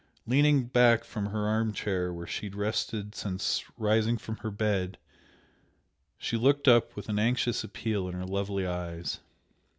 [0.25, 4.97] Leaning back from her arm chair where she had rested since rising from her bed,
[6.17, 9.19] she looked up with an anxious appeal in her lovely eyes.